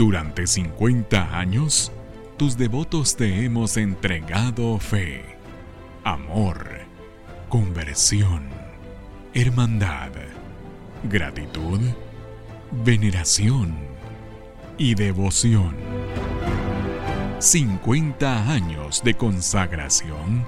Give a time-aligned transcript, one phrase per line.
[0.00, 1.92] Durante 50 años,
[2.38, 5.22] tus devotos te hemos entregado fe,
[6.04, 6.70] amor,
[7.50, 8.48] conversión,
[9.34, 10.12] hermandad,
[11.02, 11.80] gratitud,
[12.82, 13.76] veneración
[14.78, 15.76] y devoción.
[17.38, 20.46] 50 años de consagración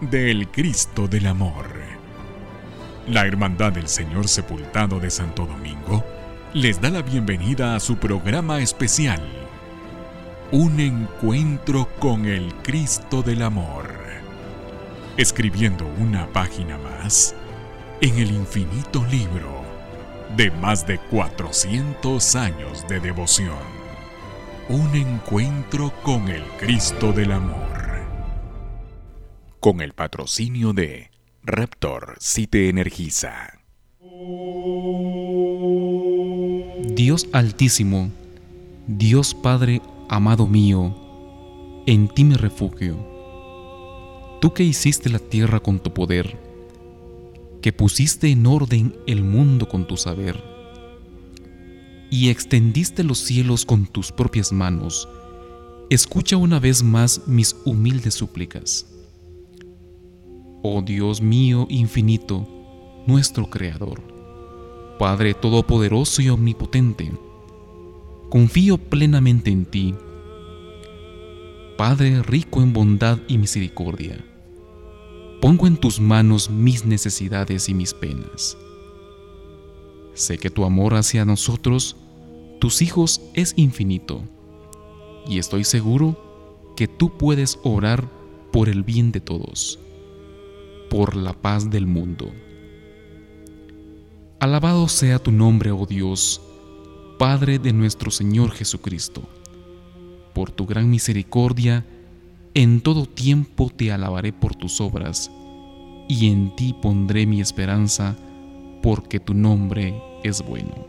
[0.00, 1.66] del Cristo del Amor.
[3.06, 6.04] La Hermandad del Señor Sepultado de Santo Domingo
[6.54, 9.20] les da la bienvenida a su programa especial,
[10.50, 13.94] Un encuentro con el Cristo del Amor,
[15.18, 17.34] escribiendo una página más
[18.00, 19.62] en el infinito libro
[20.38, 23.58] de más de 400 años de devoción.
[24.70, 28.06] Un encuentro con el Cristo del Amor.
[29.60, 31.10] Con el patrocinio de
[31.42, 33.57] Raptor si te energiza.
[36.98, 38.10] Dios Altísimo,
[38.88, 40.96] Dios Padre amado mío,
[41.86, 42.96] en ti me refugio.
[44.40, 46.36] Tú que hiciste la tierra con tu poder,
[47.62, 50.42] que pusiste en orden el mundo con tu saber,
[52.10, 55.08] y extendiste los cielos con tus propias manos,
[55.90, 58.86] escucha una vez más mis humildes súplicas.
[60.64, 62.44] Oh Dios mío infinito,
[63.06, 64.17] nuestro Creador,
[64.98, 67.12] Padre Todopoderoso y Omnipotente,
[68.30, 69.94] confío plenamente en ti,
[71.76, 74.24] Padre rico en bondad y misericordia
[75.40, 78.56] pongo en tus manos mis necesidades y mis penas.
[80.14, 81.96] Sé que tu amor hacia nosotros,
[82.58, 84.22] tus hijos, es infinito,
[85.28, 88.08] y estoy seguro que tú puedes orar
[88.52, 89.78] por el bien de todos,
[90.90, 92.32] por la paz del mundo.
[94.40, 96.40] Alabado sea tu nombre, oh Dios,
[97.18, 99.22] Padre de nuestro Señor Jesucristo.
[100.32, 101.84] Por tu gran misericordia,
[102.54, 105.28] en todo tiempo te alabaré por tus obras,
[106.08, 108.16] y en ti pondré mi esperanza,
[108.80, 110.86] porque tu nombre es bueno.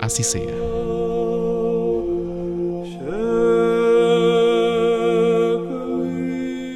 [0.00, 0.93] Así sea.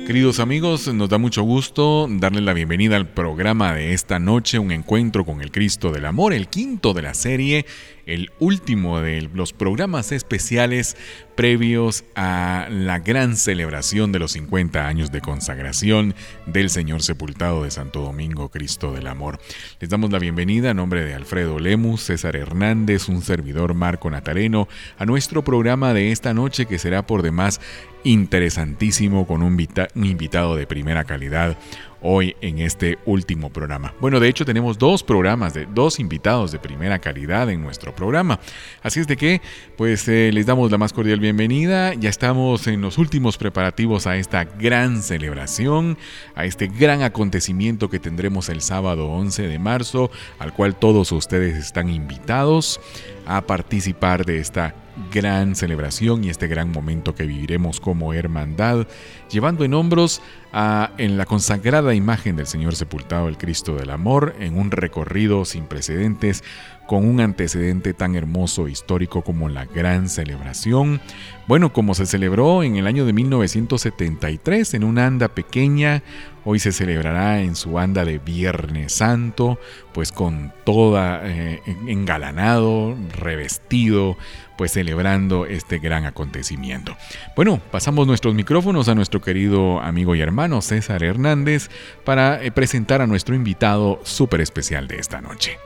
[0.08, 4.72] Queridos amigos, nos da mucho gusto darles la bienvenida al programa de esta noche, un
[4.72, 7.66] encuentro con el Cristo del Amor, el quinto de la serie
[8.08, 10.96] el último de los programas especiales
[11.36, 16.14] previos a la gran celebración de los 50 años de consagración
[16.46, 19.38] del Señor Sepultado de Santo Domingo, Cristo del Amor.
[19.78, 24.66] Les damos la bienvenida a nombre de Alfredo Lemus, César Hernández, un servidor Marco Natareno,
[24.98, 27.60] a nuestro programa de esta noche que será por demás
[28.04, 29.58] interesantísimo con un,
[29.94, 31.56] invitado de primera calidad
[32.02, 33.94] hoy en este último programa.
[34.00, 38.40] Bueno, de hecho tenemos dos programas de dos invitados de primera calidad en nuestro programa.
[38.82, 39.40] Así es de que,
[39.76, 41.94] pues eh, les damos la más cordial bienvenida.
[41.94, 45.98] Ya estamos en los últimos preparativos a esta gran celebración,
[46.34, 51.56] a este gran acontecimiento que tendremos el sábado 11 de marzo, al cual todos ustedes
[51.56, 52.80] están invitados
[53.26, 54.74] a participar de esta
[55.12, 58.86] gran celebración y este gran momento que viviremos como hermandad,
[59.30, 60.20] llevando en hombros
[60.52, 65.44] a, en la consagrada imagen del Señor sepultado, el Cristo del Amor, en un recorrido
[65.44, 66.42] sin precedentes
[66.88, 71.02] con un antecedente tan hermoso e histórico como la gran celebración.
[71.46, 76.02] Bueno, como se celebró en el año de 1973 en una anda pequeña,
[76.46, 79.60] hoy se celebrará en su anda de Viernes Santo,
[79.92, 84.16] pues con toda eh, engalanado, revestido,
[84.56, 86.96] pues celebrando este gran acontecimiento.
[87.36, 91.68] Bueno, pasamos nuestros micrófonos a nuestro querido amigo y hermano César Hernández
[92.06, 95.58] para eh, presentar a nuestro invitado súper especial de esta noche.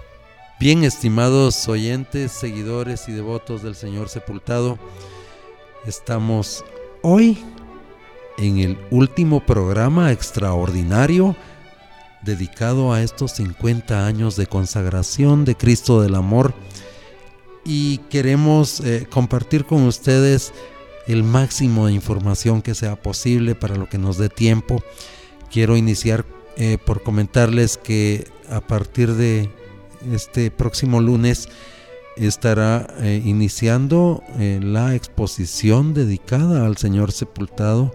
[0.63, 4.79] Bien, estimados oyentes, seguidores y devotos del Señor Sepultado,
[5.87, 6.65] estamos
[7.03, 7.37] hoy
[8.39, 11.35] en el último programa extraordinario
[12.23, 16.55] dedicado a estos 50 años de consagración de Cristo del Amor
[17.65, 20.53] y queremos eh, compartir con ustedes
[21.09, 24.81] el máximo de información que sea posible para lo que nos dé tiempo.
[25.51, 26.25] Quiero iniciar
[26.57, 29.51] eh, por comentarles que a partir de
[30.11, 31.49] este próximo lunes
[32.17, 37.95] estará eh, iniciando eh, la exposición dedicada al Señor sepultado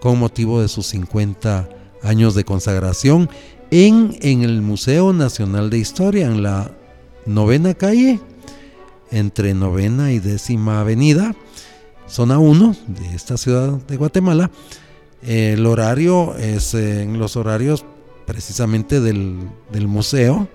[0.00, 1.68] con motivo de sus 50
[2.02, 3.30] años de consagración
[3.70, 6.72] en, en el Museo Nacional de Historia, en la
[7.24, 8.20] novena calle,
[9.10, 11.34] entre novena y décima avenida,
[12.06, 14.50] zona 1 de esta ciudad de Guatemala.
[15.22, 17.84] el horario es en los horarios
[18.26, 19.38] precisamente del,
[19.70, 20.48] del museo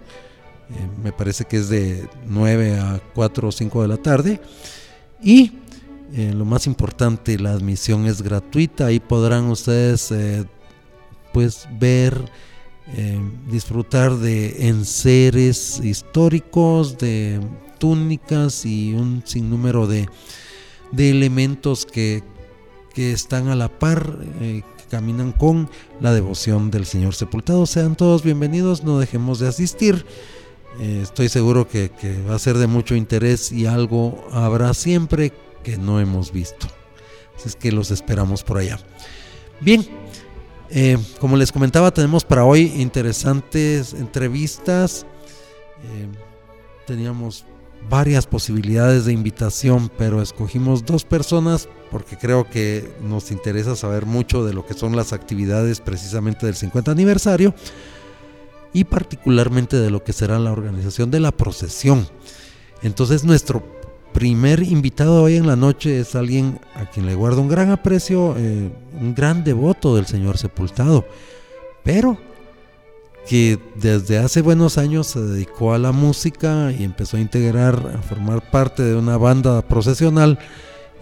[0.70, 4.42] eh, me parece que es de 9 a 4 o 5 de la tarde.
[5.22, 5.54] Y
[6.14, 8.88] eh, lo más importante, la admisión es gratuita.
[8.88, 10.46] Ahí podrán ustedes eh,
[11.34, 12.32] pues ver,
[12.96, 13.20] eh,
[13.50, 17.40] disfrutar de enseres históricos, de
[17.78, 20.08] túnicas y un sinnúmero de,
[20.92, 22.24] de elementos que,
[22.94, 25.70] que, están a la par, que caminan con
[26.00, 27.66] la devoción del Señor sepultado.
[27.66, 30.06] Sean todos bienvenidos, no dejemos de asistir.
[30.80, 35.34] Estoy seguro que, que va a ser de mucho interés y algo habrá siempre
[35.64, 36.68] que no hemos visto.
[37.36, 38.80] Así es que los esperamos por allá.
[39.60, 39.88] Bien,
[40.70, 45.06] eh, como les comentaba, tenemos para hoy interesantes entrevistas.
[45.84, 46.08] Eh,
[46.86, 47.46] teníamos
[47.90, 54.44] varias posibilidades de invitación, pero escogimos dos personas porque creo que nos interesa saber mucho
[54.44, 57.54] de lo que son las actividades precisamente del 50 aniversario
[58.78, 62.08] y particularmente de lo que será la organización de la procesión.
[62.84, 63.64] Entonces nuestro
[64.14, 68.36] primer invitado hoy en la noche es alguien a quien le guardo un gran aprecio,
[68.38, 68.70] eh,
[69.02, 71.08] un gran devoto del Señor sepultado,
[71.84, 72.20] pero
[73.28, 78.04] que desde hace buenos años se dedicó a la música y empezó a integrar, a
[78.04, 80.38] formar parte de una banda procesional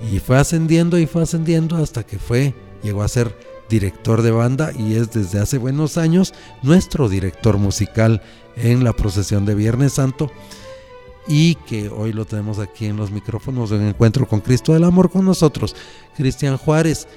[0.10, 3.36] y fue ascendiendo y fue ascendiendo hasta que fue, llegó a ser
[3.69, 8.21] director de banda y es desde hace buenos años nuestro director musical
[8.56, 10.31] en la procesión de Viernes Santo
[11.27, 15.09] y que hoy lo tenemos aquí en los micrófonos en Encuentro con Cristo del Amor
[15.09, 15.75] con nosotros.
[16.15, 17.07] Cristian Juárez,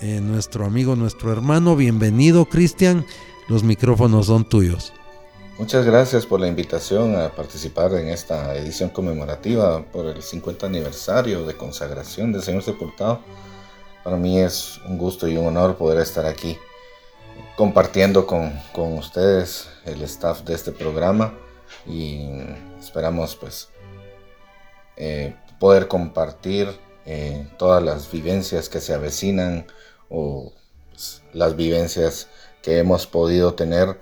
[0.00, 3.04] eh, nuestro amigo, nuestro hermano, bienvenido Cristian,
[3.48, 4.92] los micrófonos son tuyos.
[5.58, 11.44] Muchas gracias por la invitación a participar en esta edición conmemorativa por el 50 aniversario
[11.44, 13.20] de consagración del Señor Sepultado.
[14.08, 16.56] Para mí es un gusto y un honor poder estar aquí
[17.58, 21.34] compartiendo con, con ustedes, el staff de este programa
[21.86, 22.26] y
[22.80, 23.68] esperamos pues
[24.96, 26.74] eh, poder compartir
[27.04, 29.66] eh, todas las vivencias que se avecinan
[30.08, 30.54] o
[30.88, 32.28] pues, las vivencias
[32.62, 34.00] que hemos podido tener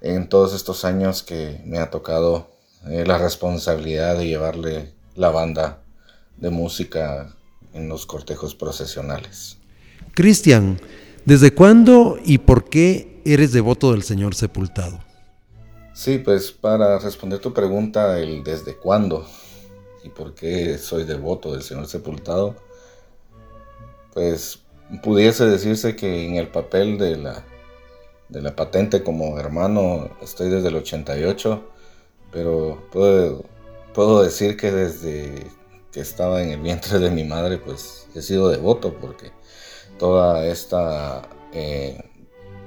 [0.00, 2.46] en todos estos años que me ha tocado
[2.86, 5.80] eh, la responsabilidad de llevarle la banda
[6.36, 7.34] de música
[7.74, 9.58] en los cortejos procesionales.
[10.14, 10.80] Cristian,
[11.24, 14.98] ¿desde cuándo y por qué eres devoto del Señor sepultado?
[15.92, 19.26] Sí, pues para responder tu pregunta, el desde cuándo
[20.02, 22.56] y por qué soy devoto del Señor sepultado,
[24.14, 24.60] pues
[25.02, 27.44] pudiese decirse que en el papel de la,
[28.28, 31.62] de la patente como hermano estoy desde el 88,
[32.32, 33.44] pero puedo,
[33.92, 35.46] puedo decir que desde
[35.92, 39.32] que estaba en el vientre de mi madre, pues he sido devoto porque
[39.98, 41.22] toda esta
[41.52, 42.02] eh,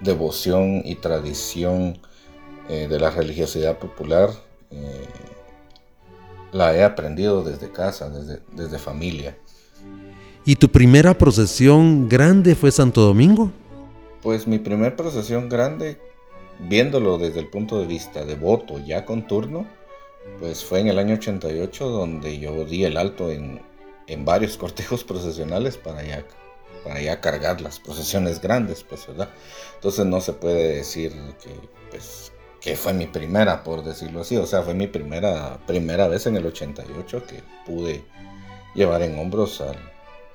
[0.01, 1.99] devoción y tradición
[2.69, 4.29] eh, de la religiosidad popular
[4.71, 5.05] eh,
[6.51, 9.37] la he aprendido desde casa, desde, desde familia.
[10.45, 13.51] ¿Y tu primera procesión grande fue Santo Domingo?
[14.21, 15.99] Pues mi primera procesión grande,
[16.59, 19.65] viéndolo desde el punto de vista de voto ya con turno,
[20.39, 23.61] pues fue en el año 88 donde yo di el alto en,
[24.07, 26.25] en varios cortejos procesionales para ya,
[26.83, 29.29] para ya cargar las procesiones grandes, pues, ¿verdad?
[29.75, 31.11] Entonces no se puede decir
[31.41, 31.51] que,
[31.89, 32.31] pues,
[32.61, 34.37] que fue mi primera, por decirlo así.
[34.37, 38.03] O sea, fue mi primera, primera vez en el 88 que pude
[38.73, 39.77] llevar en hombros al,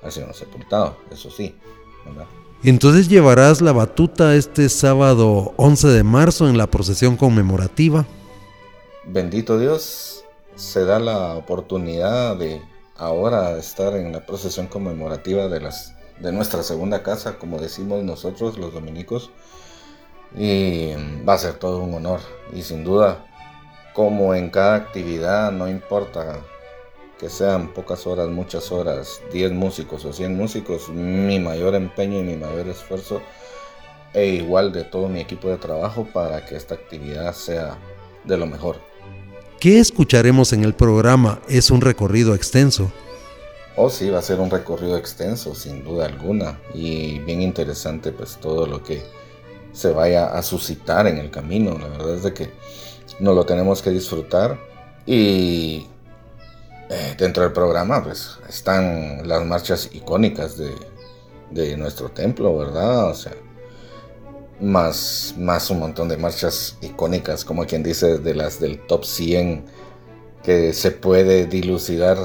[0.03, 1.55] al Señor Sepultado, eso sí.
[2.05, 2.27] ¿verdad?
[2.63, 8.05] Entonces llevarás la batuta este sábado 11 de marzo en la procesión conmemorativa.
[9.11, 10.23] Bendito Dios,
[10.53, 12.61] se da la oportunidad de
[12.95, 19.31] ahora estar en la procesión conmemorativa de, nuestra segunda casa, como decimos nosotros los dominicos
[20.37, 20.93] y
[21.27, 22.19] va a ser todo un honor.
[22.53, 23.25] Y sin duda,
[23.95, 26.41] como en cada actividad, no importa
[27.17, 32.23] que sean pocas horas, muchas horas, 10 músicos o 100 músicos, mi mayor empeño y
[32.23, 33.23] mi mayor esfuerzo
[34.13, 37.75] e igual de todo mi equipo de trabajo para que esta actividad sea
[38.23, 38.88] de lo mejor.
[39.59, 41.41] ¿Qué escucharemos en el programa?
[41.49, 42.89] Es un recorrido extenso.
[43.75, 48.37] Oh, sí, va a ser un recorrido extenso, sin duda alguna, y bien interesante, pues
[48.37, 49.03] todo lo que
[49.73, 51.77] se vaya a suscitar en el camino.
[51.77, 52.51] La verdad es de que
[53.19, 54.57] no lo tenemos que disfrutar
[55.05, 55.87] y
[56.89, 60.73] eh, dentro del programa pues están las marchas icónicas de,
[61.51, 63.09] de, nuestro templo, ¿verdad?
[63.09, 63.33] O sea,
[64.61, 69.65] más, más un montón de marchas icónicas, como quien dice, de las del top 100
[70.43, 72.17] que se puede dilucidar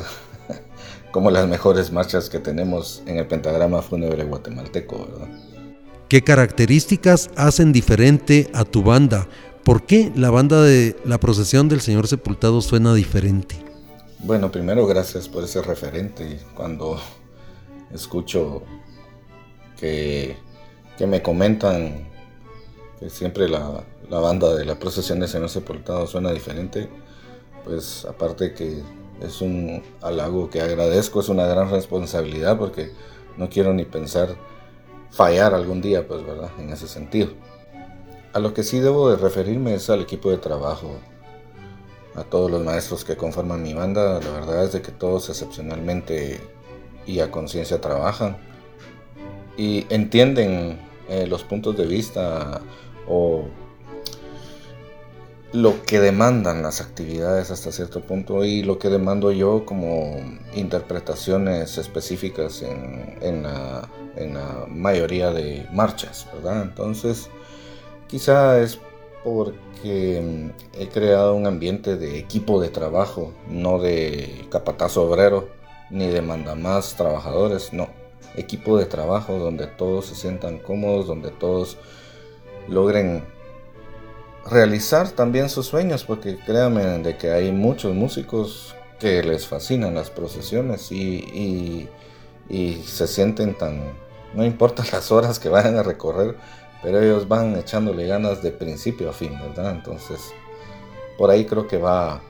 [1.13, 5.29] como las mejores marchas que tenemos en el pentagrama fúnebre guatemalteco, ¿verdad?
[6.09, 9.27] ¿Qué características hacen diferente a tu banda?
[9.65, 13.57] ¿Por qué la banda de la procesión del Señor Sepultado suena diferente?
[14.21, 16.39] Bueno, primero gracias por ese referente.
[16.55, 17.01] Cuando
[17.93, 18.63] escucho
[19.79, 20.37] que,
[20.99, 22.14] que me comentan
[23.09, 26.89] siempre la, la, banda de la procesión de Señor Sepultado suena diferente,
[27.65, 28.83] pues aparte que
[29.21, 32.93] es un halago que agradezco, es una gran responsabilidad porque
[33.37, 34.37] no quiero ni pensar
[35.11, 36.51] fallar algún día, pues, ¿verdad?
[36.59, 37.31] En ese sentido.
[38.33, 40.97] A lo que sí debo de referirme es al equipo de trabajo
[42.17, 44.21] a todos los maestros que conforman mi banda.
[44.21, 46.41] La verdad es de que todos excepcionalmente
[47.07, 48.37] y a conciencia trabajan
[49.57, 52.61] y entienden eh, los puntos de vista
[53.09, 53.45] o
[55.55, 60.17] lo que demandan las actividades hasta cierto punto y lo que demando yo como
[60.53, 63.89] interpretaciones específicas en, en, la,
[64.69, 66.63] mayoría de marchas, ¿verdad?
[66.63, 67.31] Entonces,
[68.09, 68.81] quizá es
[69.23, 75.49] porque he creado un ambiente de equipo de trabajo, no de capatazo obrero,
[75.89, 77.89] ni de mandamás trabajadores, no.
[78.37, 81.79] Equipo de trabajo donde todos se sientan cómodos, donde todos
[82.69, 83.25] logren
[84.47, 90.11] realizar también sus sueños, porque créanme de que hay muchos músicos que les fascinan las
[90.11, 91.89] procesiones y,
[92.49, 93.93] y se sienten tan,
[94.35, 96.37] no importa las horas que vayan a recorrer,
[96.83, 99.71] pero ellos van echándole ganas de principio a fin, ¿verdad?
[99.71, 100.21] Entonces,
[101.17, 102.21] por ahí creo que va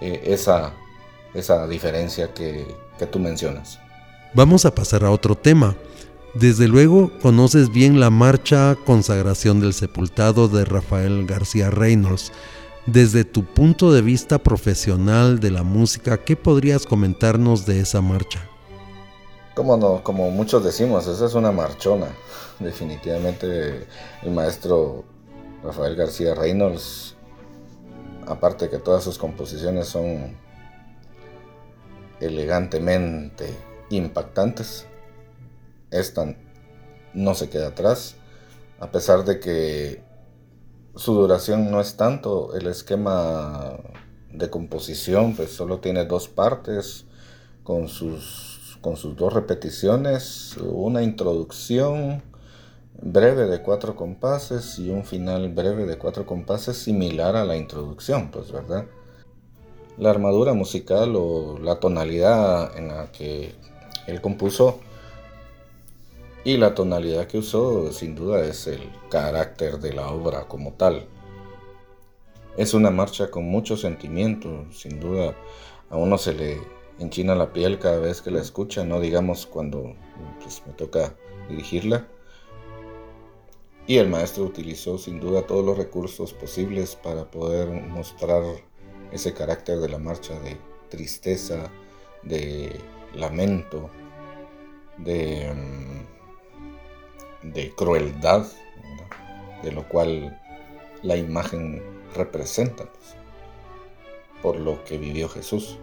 [0.00, 0.72] eh, esa,
[1.34, 2.66] esa diferencia que,
[2.98, 3.80] que tú mencionas.
[4.34, 5.74] Vamos a pasar a otro tema.
[6.34, 12.32] Desde luego conoces bien la marcha Consagración del Sepultado de Rafael García Reynolds.
[12.86, 18.40] Desde tu punto de vista profesional de la música, ¿qué podrías comentarnos de esa marcha?
[19.54, 22.06] Como como muchos decimos, esa es una marchona
[22.58, 23.86] definitivamente
[24.22, 25.04] el maestro
[25.62, 27.16] Rafael García Reynolds,
[28.26, 30.36] aparte que todas sus composiciones son
[32.20, 33.54] elegantemente
[33.90, 34.86] impactantes,
[35.90, 36.36] esta
[37.14, 38.16] no se queda atrás,
[38.80, 40.02] a pesar de que
[40.94, 43.78] su duración no es tanto, el esquema
[44.32, 47.04] de composición pues solo tiene dos partes
[47.62, 52.22] con sus, con sus dos repeticiones, una introducción
[53.00, 58.30] breve de cuatro compases y un final breve de cuatro compases similar a la introducción,
[58.30, 58.86] pues, ¿verdad?
[59.98, 63.54] La armadura musical o la tonalidad en la que
[64.06, 64.80] él compuso
[66.44, 68.80] y la tonalidad que usó sin duda es el
[69.10, 71.08] carácter de la obra como tal.
[72.56, 75.34] Es una marcha con mucho sentimiento, sin duda
[75.90, 76.60] a uno se le
[76.98, 79.94] enchina la piel cada vez que la escucha, no digamos cuando
[80.42, 81.14] pues, me toca
[81.48, 82.06] dirigirla
[83.88, 88.42] y el maestro utilizó sin duda todos los recursos posibles para poder mostrar
[89.10, 90.58] ese carácter de la marcha de
[90.90, 91.70] tristeza,
[92.22, 92.78] de
[93.14, 93.88] lamento,
[94.98, 96.17] de, mm,
[97.52, 98.46] de crueldad,
[99.62, 100.40] de lo cual
[101.02, 101.82] la imagen
[102.14, 103.16] representa pues,
[104.42, 105.78] por lo que vivió Jesús.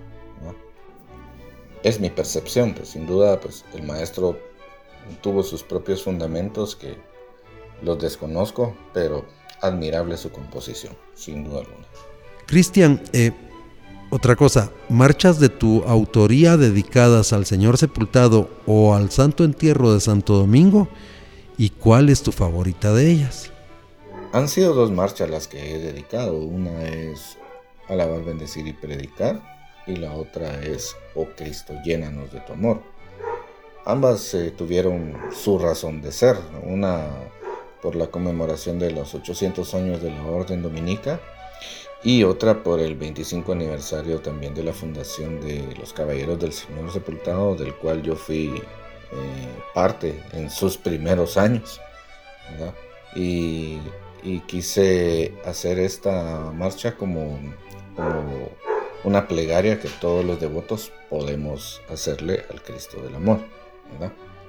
[1.84, 4.40] Es mi percepción, pues sin duda pues, el maestro
[5.22, 6.98] tuvo sus propios fundamentos que
[7.82, 9.26] los desconozco, pero
[9.62, 11.86] admirable su composición, sin duda alguna.
[12.48, 13.32] Cristian, eh,
[14.10, 20.00] otra cosa, marchas de tu autoría dedicadas al Señor Sepultado o al Santo Entierro de
[20.00, 20.88] Santo Domingo,
[21.58, 23.52] ¿y cuál es tu favorita de ellas?
[24.34, 26.38] Han sido dos marchas las que he dedicado.
[26.38, 27.38] Una es
[27.88, 29.42] Alabar, Bendecir y Predicar,
[29.88, 32.82] y la otra es Oh Cristo, llénanos de tu amor.
[33.86, 36.38] Ambas eh, tuvieron su razón de ser.
[36.64, 37.08] Una
[37.82, 41.20] por la conmemoración de los 800 años de la Orden Dominica
[42.04, 46.92] y otra por el 25 aniversario también de la fundación de los Caballeros del Señor
[46.92, 48.62] Sepultado, del cual yo fui
[49.16, 51.82] eh, parte en sus primeros años.
[53.16, 53.80] Y,
[54.48, 57.40] quise hacer esta marcha como,
[59.04, 63.40] una plegaria que todos los devotos podemos hacerle al Cristo del Amor.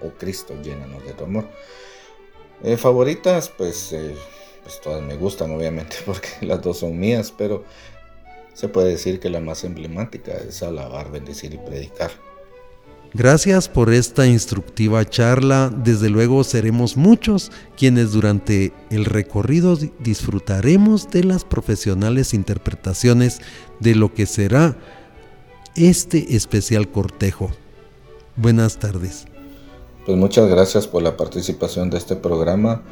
[0.02, 1.46] O Cristo, llénanos de tu amor.
[2.62, 4.14] Eh, favoritas, pues, eh,
[4.62, 7.64] pues todas me gustan, obviamente, porque las dos son mías, pero
[8.54, 12.10] se puede decir que la más emblemática es alabar, bendecir y predicar.
[13.16, 15.72] Gracias por esta instructiva charla.
[15.74, 23.40] Desde luego seremos muchos quienes durante el recorrido disfrutaremos de las profesionales interpretaciones
[23.80, 24.76] de lo que será
[25.76, 27.50] este especial cortejo.
[28.36, 29.24] Buenas tardes.
[30.04, 32.82] Pues muchas gracias por la participación de este programa.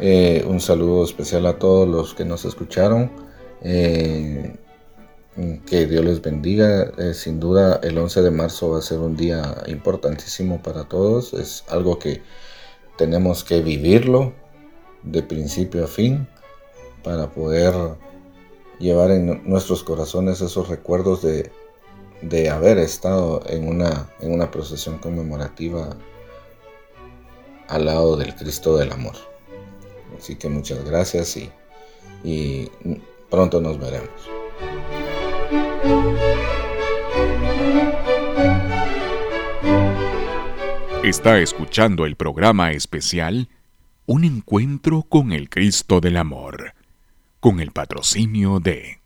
[0.00, 3.12] Eh, un saludo especial a todos los que nos escucharon.
[3.60, 4.56] Eh,
[5.66, 6.92] que Dios les bendiga.
[6.98, 11.34] Eh, sin duda el 11 de marzo va a ser un día importantísimo para todos.
[11.34, 12.22] Es algo que
[12.96, 14.32] tenemos que vivirlo
[15.02, 16.28] de principio a fin
[17.02, 17.74] para poder
[18.78, 21.50] llevar en nuestros corazones esos recuerdos de,
[22.22, 25.96] de haber estado en una, en una procesión conmemorativa
[27.68, 29.14] al lado del Cristo del Amor.
[30.18, 31.50] Así que muchas gracias y,
[32.22, 32.70] y
[33.30, 34.43] pronto nos veremos.
[41.02, 43.48] Está escuchando el programa especial
[44.06, 46.74] Un encuentro con el Cristo del Amor,
[47.40, 49.00] con el patrocinio de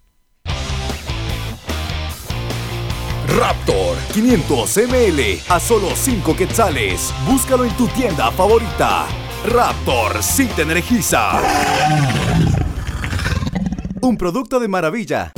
[3.37, 7.13] Raptor 500 ml a solo 5 quetzales.
[7.27, 9.07] Búscalo en tu tienda favorita.
[9.47, 11.43] Raptor sí te energiza.
[14.01, 15.33] Un producto de maravilla.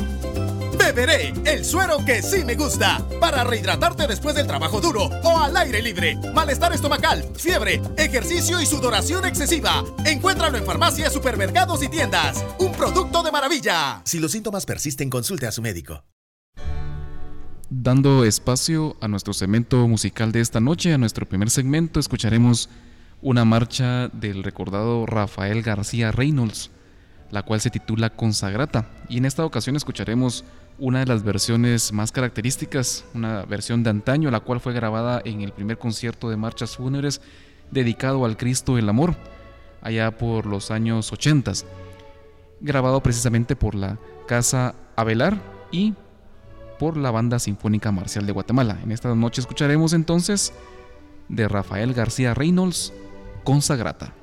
[0.80, 5.54] Beberé el suero que sí me gusta para rehidratarte después del trabajo duro o al
[5.58, 6.18] aire libre.
[6.34, 9.84] Malestar estomacal, fiebre, ejercicio y sudoración excesiva.
[10.06, 12.44] Encuéntralo en farmacias, supermercados y tiendas.
[12.58, 14.00] Un producto de maravilla.
[14.04, 16.02] Si los síntomas persisten, consulte a su médico.
[17.68, 22.68] Dando espacio a nuestro segmento musical de esta noche, a nuestro primer segmento, escucharemos
[23.22, 26.70] una marcha del recordado Rafael García Reynolds,
[27.30, 28.88] la cual se titula Consagrata.
[29.08, 30.44] Y en esta ocasión escucharemos
[30.80, 35.42] una de las versiones más características, una versión de antaño, la cual fue grabada en
[35.42, 37.20] el primer concierto de marchas fúnebres
[37.70, 39.14] dedicado al Cristo el Amor,
[39.82, 41.52] allá por los años 80,
[42.60, 45.94] grabado precisamente por la Casa Avelar y
[46.78, 48.78] por la Banda Sinfónica Marcial de Guatemala.
[48.82, 50.54] En esta noche escucharemos entonces
[51.28, 52.92] de Rafael García Reynolds,
[53.44, 54.14] Consagrata.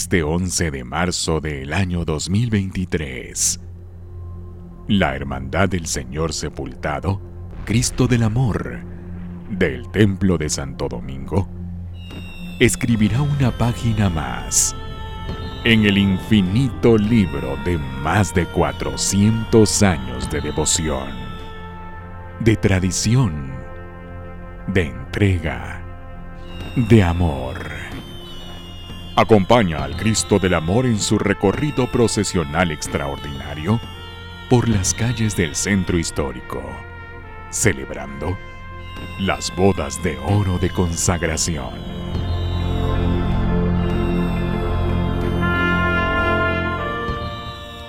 [0.00, 3.60] Este 11 de marzo del año 2023.
[4.88, 7.20] La Hermandad del Señor Sepultado,
[7.66, 8.80] Cristo del Amor,
[9.50, 11.50] del Templo de Santo Domingo,
[12.60, 14.74] escribirá una página más
[15.64, 21.10] en el infinito libro de más de 400 años de devoción,
[22.42, 23.52] de tradición,
[24.66, 25.82] de entrega,
[26.88, 27.69] de amor.
[29.16, 33.80] Acompaña al Cristo del Amor en su recorrido procesional extraordinario
[34.48, 36.62] por las calles del centro histórico,
[37.50, 38.38] celebrando
[39.18, 42.00] las bodas de oro de consagración.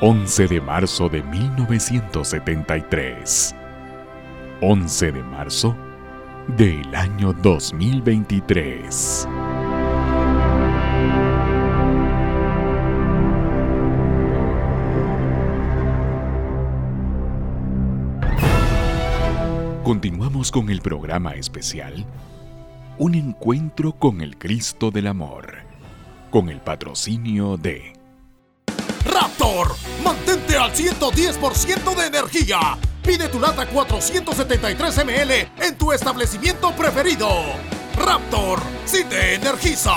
[0.04, 3.56] 11 de marzo de 1973.
[4.60, 5.78] 11 de marzo
[6.48, 9.28] del año 2023.
[19.92, 22.06] Continuamos con el programa especial
[22.98, 25.66] Un encuentro con el Cristo del Amor,
[26.30, 27.92] con el patrocinio de
[29.04, 32.78] Raptor, mantente al 110% de energía.
[33.04, 37.28] Pide tu lata 473 ml en tu establecimiento preferido.
[37.98, 39.92] Raptor, si te energiza.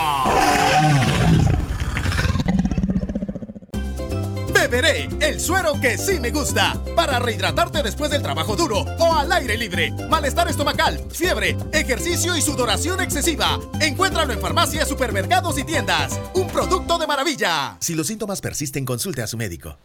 [4.68, 9.30] Beberé el suero que sí me gusta para rehidratarte después del trabajo duro o al
[9.30, 9.92] aire libre.
[10.08, 13.60] Malestar estomacal, fiebre, ejercicio y sudoración excesiva.
[13.78, 16.18] Encuéntralo en farmacias, supermercados y tiendas.
[16.32, 17.76] Un producto de maravilla.
[17.80, 19.76] Si los síntomas persisten, consulte a su médico.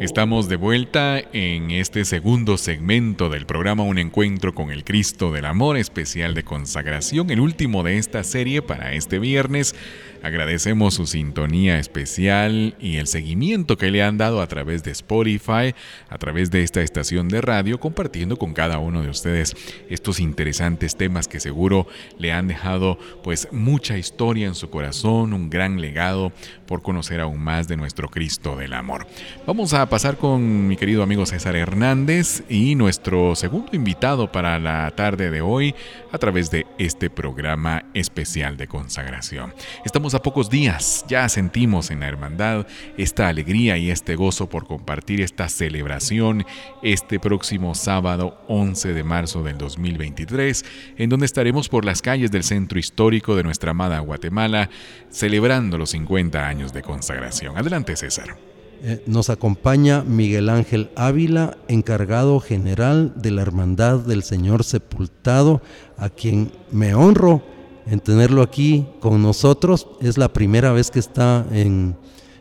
[0.00, 5.44] Estamos de vuelta en este segundo segmento del programa Un Encuentro con el Cristo del
[5.44, 9.74] Amor especial de consagración, el último de esta serie para este viernes.
[10.22, 15.74] Agradecemos su sintonía especial y el seguimiento que le han dado a través de Spotify,
[16.08, 19.56] a través de esta estación de radio, compartiendo con cada uno de ustedes
[19.88, 21.86] estos interesantes temas que seguro
[22.18, 26.32] le han dejado pues mucha historia en su corazón, un gran legado
[26.66, 29.06] por conocer aún más de nuestro Cristo del Amor.
[29.46, 34.90] Vamos a pasar con mi querido amigo César Hernández y nuestro segundo invitado para la
[34.92, 35.74] tarde de hoy
[36.12, 39.54] a través de este programa especial de consagración.
[39.84, 44.66] Estamos a pocos días, ya sentimos en la hermandad esta alegría y este gozo por
[44.66, 46.44] compartir esta celebración
[46.82, 50.64] este próximo sábado 11 de marzo del 2023,
[50.96, 54.70] en donde estaremos por las calles del centro histórico de nuestra amada Guatemala,
[55.10, 57.56] celebrando los 50 años de consagración.
[57.56, 58.36] Adelante César.
[58.82, 65.60] Eh, nos acompaña Miguel Ángel Ávila, encargado general de la Hermandad del Señor Sepultado,
[65.98, 67.42] a quien me honro
[67.90, 69.88] en tenerlo aquí con nosotros.
[70.00, 71.96] Es la primera vez que está en,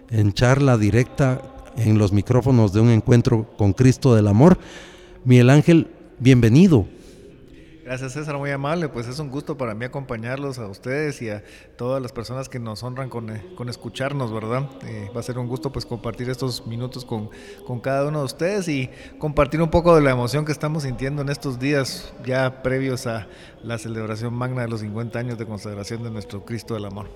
[0.10, 1.42] en charla directa
[1.76, 4.60] en los micrófonos de un encuentro con Cristo del Amor.
[5.26, 5.88] Miguel Ángel,
[6.20, 6.86] bienvenido.
[7.89, 8.88] Gracias César, muy amable.
[8.88, 11.43] Pues es un gusto para mí acompañarlos a ustedes y a
[11.75, 14.69] todas las personas que nos honran con, eh, con escucharnos, ¿verdad?
[14.86, 17.32] Eh, va a ser un gusto pues compartir estos minutos con,
[17.65, 21.23] con, cada uno de ustedes y compartir un poco de la emoción que estamos sintiendo
[21.23, 23.28] en estos días ya previos a
[23.63, 27.08] la celebración magna de los 50 años de consagración de nuestro Cristo del Amor.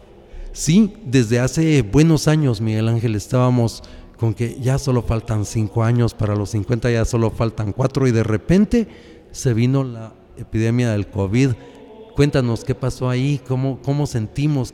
[0.53, 3.83] Sí, desde hace buenos años, Miguel Ángel, estábamos
[4.17, 8.12] con que ya solo faltan 5 años para los 50, ya solo faltan 4 y
[8.12, 8.88] de repente
[9.31, 11.52] se vino la epidemia del COVID.
[12.15, 14.74] Cuéntanos qué pasó ahí, cómo, cómo sentimos.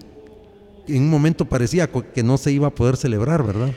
[0.87, 3.71] En un momento parecía que no se iba a poder celebrar, ¿verdad?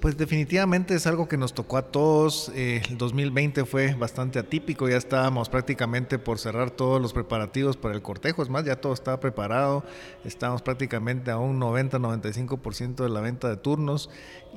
[0.00, 2.52] Pues definitivamente es algo que nos tocó a todos.
[2.54, 7.96] Eh, el 2020 fue bastante atípico, ya estábamos prácticamente por cerrar todos los preparativos para
[7.96, 9.82] el cortejo, es más, ya todo estaba preparado,
[10.24, 14.08] estábamos prácticamente a un 90-95% de la venta de turnos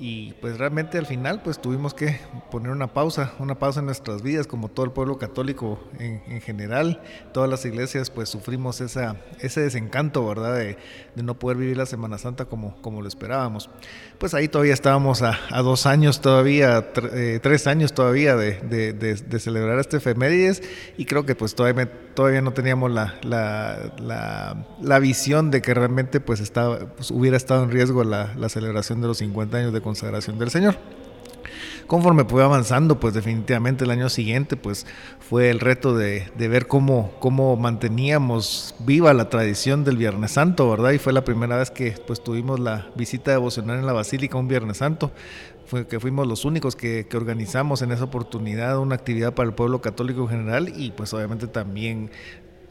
[0.01, 4.23] y pues realmente al final pues tuvimos que poner una pausa, una pausa en nuestras
[4.23, 9.61] vidas como todo el pueblo católico en, general, todas las iglesias pues sufrimos esa, ese
[9.61, 10.55] desencanto, ¿verdad?
[10.55, 10.77] De,
[11.15, 13.69] de no poder vivir la Semana Santa como, como lo esperábamos.
[14.17, 19.97] Pues ahí todavía estábamos a dos años todavía, eh, tres años todavía de, celebrar este
[19.97, 20.63] efemérides
[20.97, 26.39] y creo que pues todavía, todavía no teníamos la, la, visión de que realmente pues,
[26.39, 30.39] estaba, pues, hubiera estado en riesgo la, la celebración de los 50 años de consagración
[30.39, 30.77] del Señor.
[31.85, 34.85] Conforme fue avanzando, pues definitivamente el año siguiente, pues
[35.19, 40.91] fue el reto de, ver cómo, cómo manteníamos viva la tradición del Viernes Santo, ¿verdad?
[40.91, 44.47] Y fue la primera vez que pues tuvimos la visita devocional en la Basílica un
[44.47, 45.11] Viernes Santo.
[45.65, 49.55] Fue que fuimos los únicos que, que organizamos en esa oportunidad una actividad para el
[49.55, 52.09] pueblo católico en general y pues obviamente también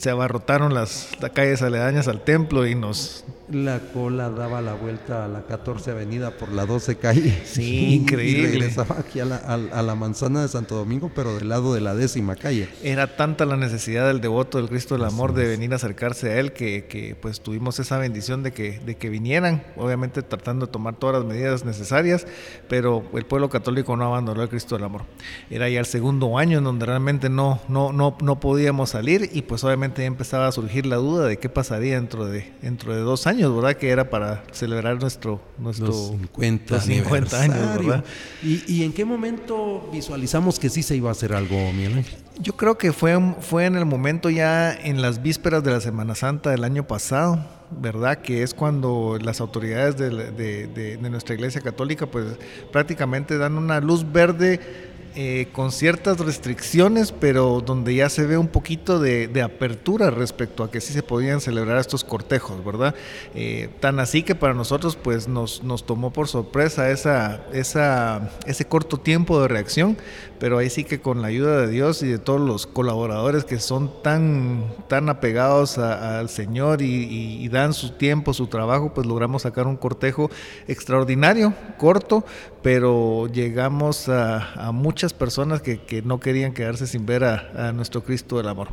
[0.00, 5.24] se abarrotaron las, las calles aledañas al templo y nos la cola daba la vuelta
[5.24, 7.42] a la 14 Avenida por la 12 calle.
[7.44, 8.48] Sí, increíble.
[8.48, 12.36] Y regresaba aquí a la, manzana de Santo Domingo, pero del lado de la décima
[12.36, 12.68] calle.
[12.82, 16.38] Era tanta la necesidad del devoto del Cristo del Amor de venir a acercarse a
[16.38, 20.94] él que, pues tuvimos esa bendición de que, de que vinieran, obviamente tratando de tomar
[20.94, 22.26] todas las medidas necesarias,
[22.68, 25.02] pero el pueblo católico no abandonó el Cristo del Amor.
[25.50, 29.42] Era ya el segundo año en donde realmente no, no, no, no podíamos salir y
[29.42, 33.26] pues obviamente empezaba a surgir la duda de qué pasaría dentro de, dentro de dos
[33.26, 33.76] años ¿verdad?
[33.76, 38.04] Que era para celebrar nuestro, nuestro 50, 50 años, ¿verdad?
[38.42, 42.04] ¿Y, en qué momento visualizamos que sí se iba a hacer algo, Miguel
[42.38, 46.14] Yo creo que fue, fue en el momento ya en las vísperas de la Semana
[46.14, 48.18] Santa del año pasado, ¿verdad?
[48.18, 52.26] Que es cuando las autoridades de, de nuestra Iglesia Católica pues
[52.72, 58.48] prácticamente dan una luz verde eh, con ciertas restricciones, pero donde ya se ve un
[58.48, 62.94] poquito de, apertura respecto a que sí se podían celebrar estos cortejos, ¿verdad?
[63.34, 68.64] Eh, tan así que para nosotros pues nos, nos tomó por sorpresa esa, esa, ese
[68.66, 69.96] corto tiempo de reacción,
[70.40, 73.60] pero ahí sí que con la ayuda de Dios y de todos los colaboradores que
[73.60, 79.66] son tan, tan apegados al Señor y, dan su tiempo, su trabajo, pues logramos sacar
[79.66, 80.30] un cortejo
[80.68, 82.24] extraordinario, corto,
[82.62, 88.38] pero llegamos a, muchas personas que, que, no querían quedarse sin ver a, nuestro Cristo
[88.38, 88.68] del Amor.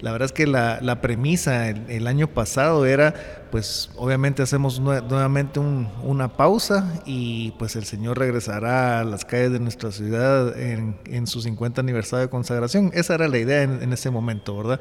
[0.00, 3.14] La verdad es que la, la premisa el, año pasado era,
[3.50, 9.60] pues obviamente hacemos nuevamente una pausa y pues el Señor regresará a las calles de
[9.60, 12.90] nuestra ciudad en, en su 50 aniversario de consagración.
[12.94, 14.80] Esa era la idea en, ese momento, ¿verdad?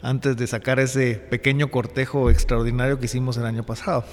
[0.00, 4.04] Antes de sacar ese pequeño cortejo extraordinario que hicimos el año pasado.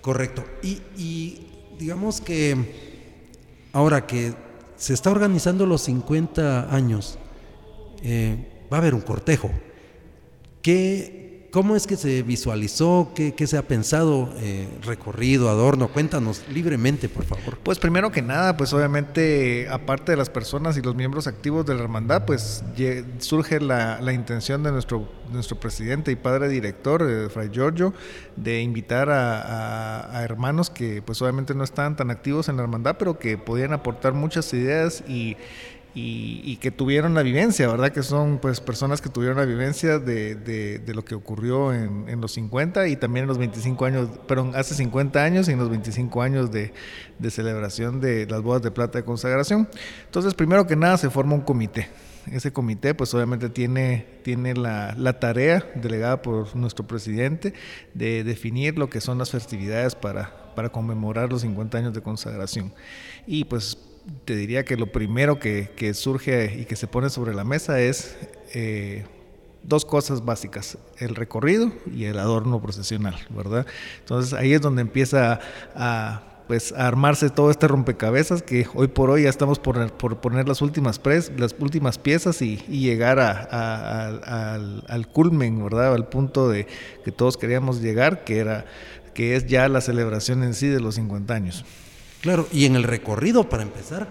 [0.00, 0.44] Correcto.
[0.62, 1.46] Y,
[1.78, 2.56] digamos que
[3.76, 4.32] Ahora que
[4.76, 7.18] se está organizando los 50 años,
[8.02, 9.50] eh, va a haber un cortejo.
[10.62, 11.25] ¿Qué,
[11.56, 13.12] ¿Cómo es que se visualizó?
[13.14, 14.28] ¿Qué, se ha pensado?
[14.40, 17.56] Eh, recorrido, adorno, cuéntanos libremente, por favor.
[17.62, 21.74] Pues primero que nada, pues obviamente, aparte de las personas y los miembros activos de
[21.74, 22.62] la hermandad, pues
[23.20, 27.94] surge la, intención de nuestro, nuestro presidente y padre director, eh, Fray Giorgio,
[28.36, 32.96] de invitar a, a, hermanos que pues obviamente no estaban tan activos en la hermandad,
[32.98, 35.38] pero que podían aportar muchas ideas y
[35.98, 37.90] y, que tuvieron la vivencia, ¿verdad?
[37.90, 42.20] Que son pues personas que tuvieron la vivencia de, de, lo que ocurrió en, en,
[42.20, 45.70] los 50 y también en los 25 años, perdón, hace 50 años y en los
[45.70, 46.74] 25 años de,
[47.18, 49.68] de celebración de las bodas de plata de consagración.
[50.04, 51.88] Entonces, primero que nada, se forma un comité.
[52.30, 57.54] Ese comité, pues obviamente tiene, tiene la, la, tarea delegada por nuestro presidente
[57.94, 62.74] de definir lo que son las festividades para, para conmemorar los 50 años de consagración.
[63.26, 63.78] Y pues
[64.24, 68.16] te diría que lo primero que, surge y que se pone sobre la mesa es
[68.54, 69.04] eh,
[69.62, 73.66] dos cosas básicas, el recorrido y el adorno procesional, ¿verdad?
[74.00, 75.40] Entonces ahí es donde empieza
[75.74, 79.90] a, pues, armarse todo este rompecabezas que hoy por hoy ya estamos por,
[80.20, 81.00] poner las últimas,
[81.36, 85.94] las últimas piezas y, llegar al, al, culmen, ¿verdad?
[85.94, 86.66] Al punto de
[87.04, 88.66] que todos queríamos llegar, que, era,
[89.14, 91.64] que es ya la celebración en sí de los 50 años.
[92.26, 94.08] Claro, y en el recorrido, para empezar,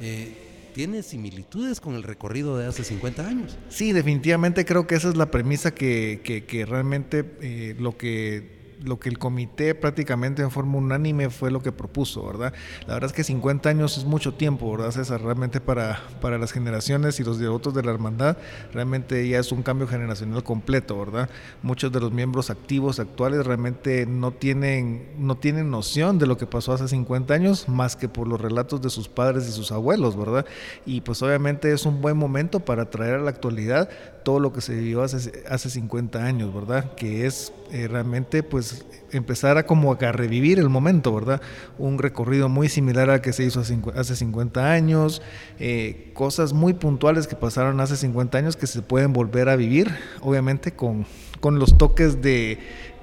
[0.00, 3.58] eh, ¿tiene similitudes con el recorrido de hace 50 años?
[3.70, 8.98] Sí, definitivamente creo que esa es la premisa que, que, realmente eh, lo que lo
[8.98, 12.52] que el comité prácticamente en forma unánime fue lo que propuso, ¿verdad?
[12.86, 15.22] La verdad es que 50 años es mucho tiempo, ¿verdad, César?
[15.22, 18.36] Realmente para, para las generaciones y los devotos de la hermandad,
[18.72, 21.30] realmente ya es un cambio generacional completo, ¿verdad?
[21.62, 26.46] Muchos de los miembros activos actuales realmente no tienen, no tienen noción de lo que
[26.46, 30.16] pasó hace 50 años, más que por los relatos de sus padres y sus abuelos,
[30.16, 30.46] ¿verdad?
[30.84, 33.88] Y pues obviamente es un buen momento para traer a la actualidad
[34.24, 36.94] todo lo que se vivió hace, hace 50 años, ¿verdad?
[36.96, 38.65] Que es eh, realmente pues
[39.12, 41.40] empezar a como a revivir el momento, ¿verdad?
[41.78, 45.22] Un recorrido muy similar al que se hizo hace 50 años,
[45.58, 49.94] eh, cosas muy puntuales que pasaron hace 50 años que se pueden volver a vivir,
[50.20, 51.06] obviamente con,
[51.40, 52.58] con los toques de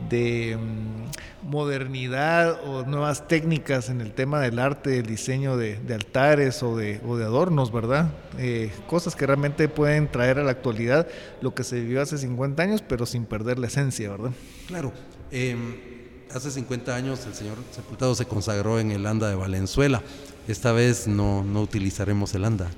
[0.10, 6.78] mm, modernidad o nuevas técnicas en el tema del arte, el diseño de, altares o
[6.78, 8.12] de, o de, adornos, ¿verdad?
[8.38, 11.08] Eh, cosas que realmente pueden traer a la actualidad
[11.42, 14.32] lo que se vivió hace 50 años, pero sin perder la esencia, ¿verdad?
[14.68, 14.94] Claro.
[15.36, 15.76] Em,
[16.32, 20.04] hace 50 años el señor sepultado se consagró en el anda de Valenzuela.
[20.48, 22.70] Esta vez no, no utilizaremos el anda.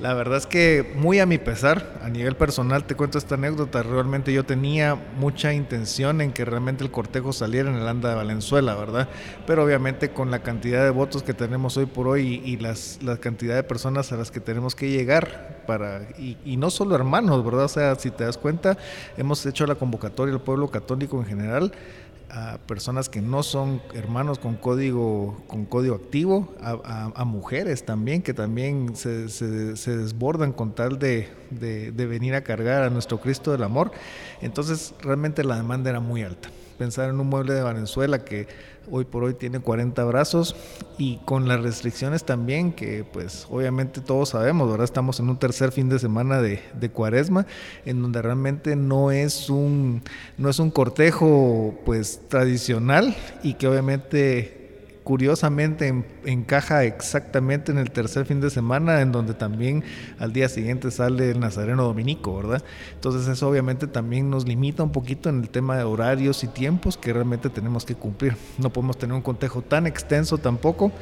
[0.00, 3.82] La verdad es que muy a mi pesar, a nivel personal te cuento esta anécdota,
[3.82, 8.14] realmente yo tenía mucha intención en que realmente el cortejo saliera en el anda de
[8.14, 9.08] Valenzuela, ¿verdad?
[9.48, 13.16] Pero obviamente con la cantidad de votos que tenemos hoy por hoy y, las, la
[13.16, 17.44] cantidad de personas a las que tenemos que llegar para, y, y no solo hermanos,
[17.44, 17.64] ¿verdad?
[17.64, 18.78] O sea, si te das cuenta,
[19.16, 21.72] hemos hecho la convocatoria al pueblo católico en general
[22.30, 28.34] a personas que no son hermanos con código, con código activo, a, mujeres también, que
[28.34, 33.52] también se, se, desbordan con tal de, de, de, venir a cargar a nuestro Cristo
[33.52, 33.92] del Amor.
[34.40, 36.48] Entonces realmente la demanda era muy alta.
[36.78, 38.46] Pensar en un mueble de Venezuela que
[38.90, 40.56] hoy por hoy tiene 40 brazos
[40.96, 45.72] y con las restricciones también que pues obviamente todos sabemos, ahora estamos en un tercer
[45.72, 47.46] fin de semana de, de, cuaresma
[47.84, 50.02] en donde realmente no es un
[50.36, 54.57] no es un cortejo pues tradicional y que obviamente
[55.08, 59.82] curiosamente encaja exactamente en el tercer fin de semana, en donde también
[60.18, 62.62] al día siguiente sale el Nazareno Dominico, ¿verdad?
[62.92, 66.98] Entonces eso obviamente también nos limita un poquito en el tema de horarios y tiempos
[66.98, 68.36] que realmente tenemos que cumplir.
[68.58, 70.92] No podemos tener un contejo tan extenso tampoco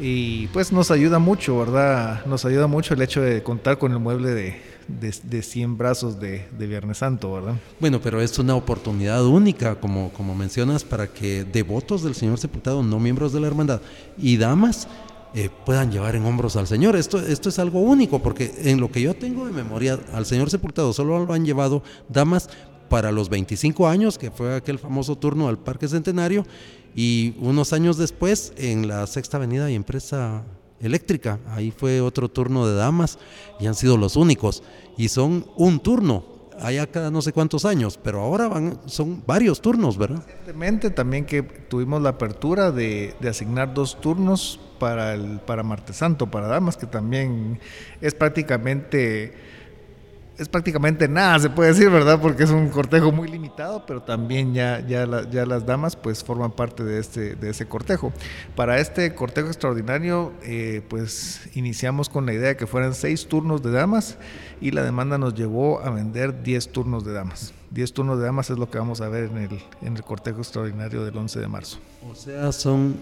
[0.00, 2.24] y pues nos ayuda mucho, ¿verdad?
[2.26, 6.18] Nos ayuda mucho el hecho de contar con el mueble de de, de 100 brazos
[6.18, 7.54] de, de, Viernes Santo, ¿verdad?
[7.78, 12.82] Bueno, pero es una oportunidad única, como, como mencionas, para que devotos del Señor sepultado,
[12.82, 13.80] no miembros de la hermandad,
[14.16, 14.88] y damas
[15.34, 16.96] eh, puedan llevar en hombros al Señor.
[16.96, 20.50] Esto, esto es algo único, porque en lo que yo tengo de memoria, al Señor
[20.50, 22.48] sepultado solo lo han llevado damas
[22.88, 26.46] para los 25 años, que fue aquel famoso turno al Parque Centenario,
[26.94, 30.44] y unos años después en la Sexta Avenida y Empresa
[30.80, 31.38] eléctrica.
[31.48, 33.18] Ahí fue otro turno de damas
[33.60, 34.62] y han sido los únicos.
[34.96, 36.24] Y son un turno,
[36.60, 40.22] allá cada no sé cuántos años, pero ahora van, son varios turnos, ¿verdad?
[40.26, 46.30] Recientemente también que tuvimos la apertura de, asignar dos turnos para, el, para Martes Santo,
[46.30, 47.60] para damas, que también
[48.00, 49.47] es prácticamente
[50.38, 52.20] es prácticamente nada, se puede decir, ¿verdad?
[52.20, 56.52] Porque es un cortejo muy limitado, pero también ya, ya, ya las damas pues forman
[56.52, 58.12] parte de, este, de ese cortejo.
[58.54, 63.64] Para este cortejo extraordinario, eh, pues iniciamos con la idea de que fueran seis turnos
[63.64, 64.16] de damas
[64.60, 67.52] y la demanda nos llevó a vender 10 turnos de damas.
[67.70, 70.38] 10 turnos de damas es lo que vamos a ver en el, en el cortejo
[70.38, 71.78] extraordinario del 11 de marzo.
[72.08, 72.96] O sea, son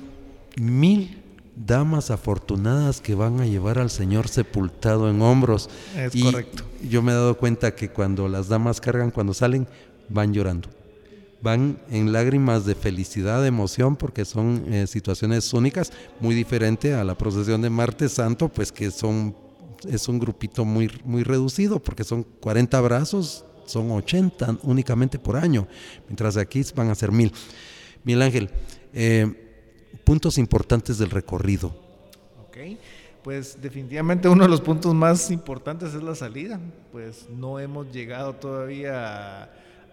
[0.56, 1.22] mil
[1.56, 5.70] damas afortunadas que van a llevar al Señor sepultado en hombros.
[5.96, 6.64] Es correcto.
[6.88, 9.66] Yo me he dado cuenta que cuando las damas cargan, cuando salen,
[10.08, 10.68] van llorando.
[11.42, 17.04] Van en lágrimas de felicidad, de emoción, porque son eh, situaciones únicas, muy diferente a
[17.04, 19.34] la procesión de Martes Santo, pues que son
[19.88, 25.68] es un grupito muy, muy reducido, porque son 40 brazos, son 80 únicamente por año,
[26.08, 27.32] mientras aquí van a ser mil.
[28.04, 28.50] Miguel Ángel,
[28.92, 29.45] eh,
[30.06, 31.74] puntos importantes del recorrido.
[32.46, 32.78] Ok,
[33.24, 36.60] pues definitivamente uno de los puntos más importantes es la salida.
[36.92, 39.48] Pues no hemos llegado todavía a,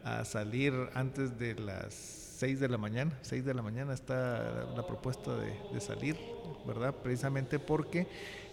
[0.05, 1.95] a salir antes de las
[2.37, 3.17] 6 de la mañana.
[3.23, 6.15] 6 de la mañana está la propuesta de, de, salir,
[6.67, 6.93] ¿verdad?
[6.93, 8.07] Precisamente porque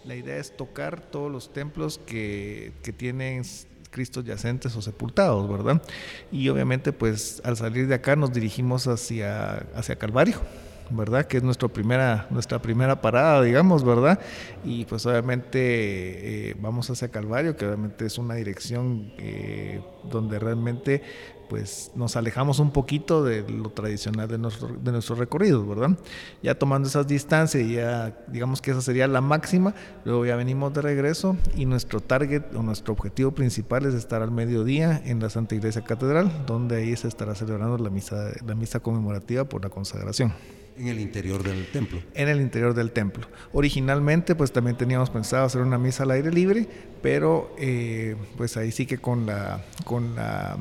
[0.06, 3.44] la idea es tocar todos los templos que, que tienen
[3.90, 5.82] Cristos yacentes o sepultados, ¿verdad?
[6.32, 10.38] Y obviamente pues al salir de acá nos dirigimos hacia, hacia Calvario,
[10.90, 11.26] ¿verdad?
[11.26, 14.18] Que es nuestra primera, nuestra primera parada, digamos, ¿verdad?
[14.64, 19.80] Y pues obviamente eh, vamos hacia Calvario, que obviamente es una dirección eh,
[20.10, 21.02] donde realmente
[21.50, 25.98] pues nos alejamos un poquito de lo tradicional de, nuestro, de nuestros recorridos, ¿verdad?
[26.44, 29.74] Ya tomando esas distancias, ya digamos que esa sería la máxima,
[30.04, 34.30] luego ya venimos de regreso y nuestro target o nuestro objetivo principal es estar al
[34.30, 38.78] mediodía en la Santa Iglesia Catedral, donde ahí se estará celebrando la misa, la misa
[38.78, 40.32] conmemorativa por la consagración.
[40.76, 42.00] En el interior del templo.
[42.14, 43.26] En el interior del templo.
[43.52, 46.66] Originalmente, pues también teníamos pensado hacer una misa al aire libre,
[47.02, 50.56] pero eh, pues ahí sí que con la, con la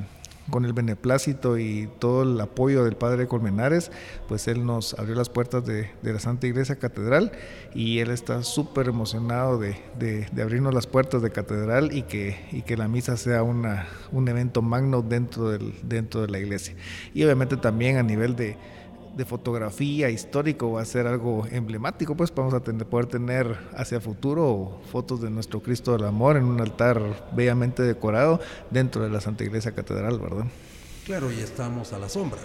[0.50, 3.92] con el beneplácito y todo el apoyo del padre Colmenares,
[4.28, 7.32] pues él nos abrió las puertas de, de la Santa Iglesia Catedral
[7.74, 12.38] y él está súper emocionado de, de, de, abrirnos las puertas de Catedral y que,
[12.52, 16.76] y que la misa sea una, un evento magno dentro, del, dentro de la iglesia.
[17.14, 18.58] Y obviamente también a nivel de,
[19.16, 24.00] de fotografía histórico va a ser algo emblemático, pues vamos a tener, poder tener hacia
[24.00, 28.40] futuro fotos de nuestro Cristo del Amor en un altar bellamente decorado
[28.70, 30.46] dentro de la Santa Iglesia Catedral, ¿verdad?
[31.06, 32.40] Claro, y estamos a la sombra.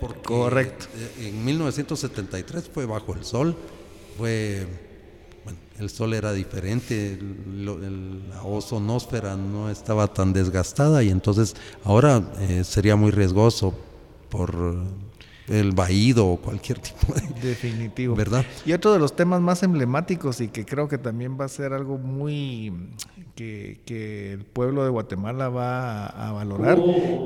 [0.00, 0.86] Porque Correcto.
[1.20, 3.54] En 1973 fue bajo el sol,
[4.16, 4.66] fue
[5.44, 11.54] bueno, el sol era diferente, el, el, la ozonósfera no estaba tan desgastada y entonces
[11.84, 13.74] ahora eh, sería muy riesgoso
[14.28, 14.76] por
[15.50, 17.20] el vaído o cualquier tipo de...
[17.48, 18.14] Definitivo.
[18.14, 18.44] ¿Verdad?
[18.64, 21.72] Y otro de los temas más emblemáticos y que creo que también va a ser
[21.72, 22.72] algo muy
[23.34, 26.78] que, que el pueblo de Guatemala va a, a, valorar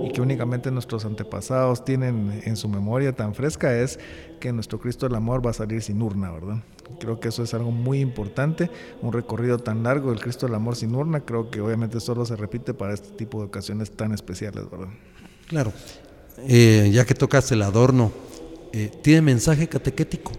[0.05, 3.99] y que únicamente nuestros antepasados tienen en su memoria tan fresca es
[4.41, 6.63] que nuestro Cristo del Amor va a salir sin urna, ¿verdad?
[7.01, 8.71] Creo que eso es algo muy importante,
[9.03, 12.37] un recorrido tan largo del Cristo del Amor sin urna, creo que obviamente solo se
[12.37, 14.89] repite para este tipo de ocasiones tan especiales, ¿verdad?
[15.49, 15.73] Claro,
[16.39, 18.13] eh, ya que tocas el adorno,
[18.73, 20.33] eh, ¿tiene mensaje catequético?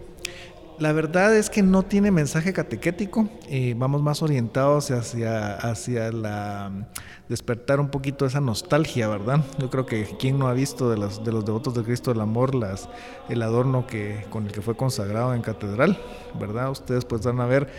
[0.77, 6.89] La verdad es que no tiene mensaje catequético, eh, vamos más orientados hacia, hacia la
[7.29, 9.43] despertar un poquito esa nostalgia, ¿verdad?
[9.57, 12.21] Yo creo que quien no ha visto de los, de los devotos de Cristo del
[12.21, 12.89] Amor las,
[13.29, 15.97] el adorno que, con el que fue consagrado en catedral,
[16.39, 16.69] ¿verdad?
[16.69, 17.69] Ustedes pues van a ver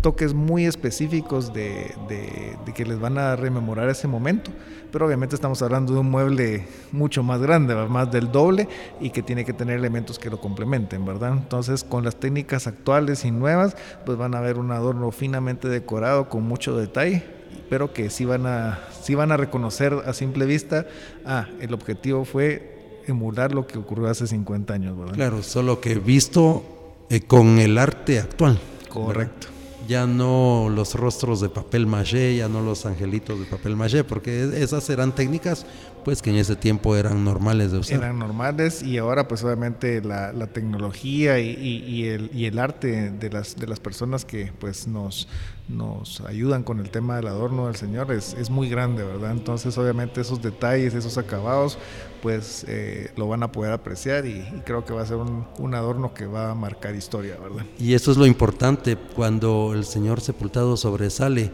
[0.00, 4.50] toques muy específicos de, de, de, que les van a rememorar ese momento,
[4.90, 8.68] pero obviamente estamos hablando de un mueble mucho más grande, más del doble
[9.00, 11.32] y que tiene que tener elementos que lo complementen, ¿verdad?
[11.32, 16.28] Entonces con las técnicas actuales y nuevas pues van a ver un adorno finamente decorado
[16.28, 17.22] con mucho detalle
[17.68, 20.86] pero que sí van a, sí van a reconocer a simple vista,
[21.24, 25.14] ah, el objetivo fue emular lo que ocurrió hace 50 años, ¿verdad?
[25.14, 26.62] Claro, solo que visto
[27.08, 28.58] eh, con el arte actual.
[28.88, 29.51] Correcto.
[29.88, 34.50] Ya no los rostros de papel maché, ya no los angelitos de papel maché, porque
[34.62, 35.66] esas eran técnicas
[36.04, 37.98] pues que en ese tiempo eran normales de usar.
[37.98, 42.58] Eran normales y ahora pues obviamente la, la tecnología y, y, y, el, y el
[42.58, 45.28] arte de las, de las personas que pues nos,
[45.68, 49.32] nos ayudan con el tema del adorno del Señor es, es muy grande, ¿verdad?
[49.32, 51.78] Entonces obviamente esos detalles, esos acabados
[52.22, 55.44] pues eh, lo van a poder apreciar y, y, creo que va a ser un,
[55.58, 57.64] un adorno que va a marcar historia, ¿verdad?
[57.78, 61.50] Y eso es lo importante, cuando el Señor sepultado sobresale,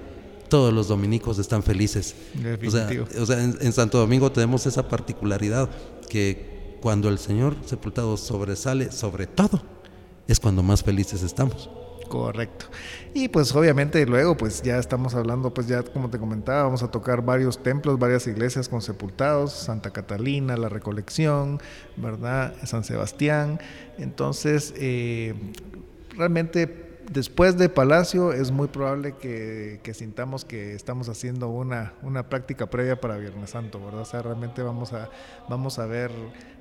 [0.49, 2.14] todos los dominicos están felices.
[2.66, 2.88] O sea,
[3.20, 5.68] o sea en, en, Santo Domingo tenemos esa particularidad
[6.09, 9.62] que cuando el Señor sepultado sobresale sobre todo,
[10.26, 11.70] es cuando más felices estamos.
[12.09, 12.66] Correcto.
[13.12, 16.90] Y pues obviamente luego pues ya estamos hablando pues ya como te comentaba vamos a
[16.90, 21.61] tocar varios templos, varias iglesias con sepultados, Santa Catalina, la Recolección,
[21.96, 22.55] ¿verdad?
[22.64, 23.61] San Sebastián.
[23.99, 25.34] Entonces eh,
[26.16, 32.66] realmente después de Palacio es muy probable que, sintamos que estamos haciendo una, una práctica
[32.66, 34.02] previa para Viernes Santo, ¿verdad?
[34.02, 35.09] O sea, realmente vamos a,
[35.48, 36.11] vamos a ver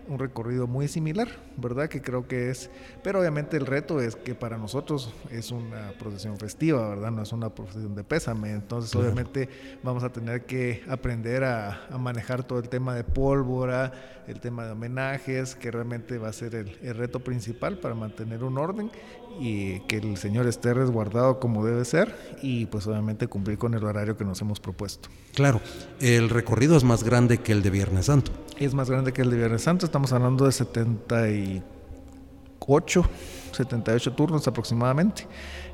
[0.08, 1.28] un recorrido muy similar,
[1.58, 1.90] ¿verdad?
[1.90, 2.70] Que creo que es,
[3.04, 7.12] pero obviamente el reto es que para nosotros es una procesión festiva, ¿verdad?
[7.12, 9.08] No es una procesión de pésame, entonces claro.
[9.08, 9.50] obviamente
[9.84, 13.92] vamos a tener que aprender a, a, manejar todo el tema de pólvora,
[14.28, 18.44] el tema de homenajes, que realmente va a ser el, el reto principal para mantener
[18.44, 18.92] un orden
[19.40, 23.84] y que el Señor esté resguardado como debe ser y pues obviamente cumplir con el
[23.84, 25.10] horario que nos hemos propuesto.
[25.34, 25.62] Claro,
[26.00, 28.32] el recorrido es más grande que el de Viernes Santo.
[28.58, 33.04] Es más grande que el de Viernes Santo, estamos hablando de 78,
[33.52, 35.26] 78 turnos aproximadamente.